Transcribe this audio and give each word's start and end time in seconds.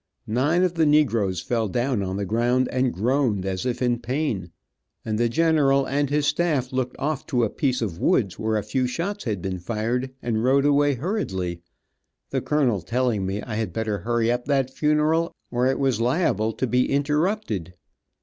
Nine 0.25 0.63
of 0.63 0.73
the 0.73 0.85
negroes 0.87 1.41
fell 1.41 1.67
down 1.67 2.01
on 2.01 2.17
the 2.17 2.25
ground 2.25 2.67
and 2.69 2.91
groaned 2.91 3.45
as 3.45 3.67
if 3.67 3.83
in 3.83 3.99
pain, 3.99 4.49
and 5.05 5.19
the 5.19 5.29
general 5.29 5.85
and 5.85 6.09
his 6.09 6.25
stall 6.25 6.63
looked 6.71 6.95
off 6.97 7.23
to 7.27 7.43
a 7.43 7.51
piece 7.51 7.83
of 7.83 7.99
woods 7.99 8.39
where 8.39 8.57
a 8.57 8.63
few 8.63 8.87
shots 8.87 9.25
had 9.25 9.43
been 9.43 9.59
fired, 9.59 10.09
and 10.19 10.43
rode 10.43 10.65
away 10.65 10.95
hurriedly, 10.95 11.61
the 12.31 12.41
colonel 12.41 12.81
telling 12.81 13.27
me 13.27 13.43
I 13.43 13.57
had 13.57 13.73
better 13.73 13.99
hurry 13.99 14.31
up 14.31 14.45
that 14.45 14.73
funeral 14.73 15.35
or 15.51 15.67
it 15.67 15.77
was 15.77 16.01
liable 16.01 16.51
to 16.53 16.65
be 16.65 16.89
interrupted. 16.89 17.75